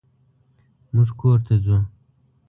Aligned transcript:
مونږ 0.93 1.09
کور 1.19 1.37
ته 1.47 1.53
ځو. 1.65 1.77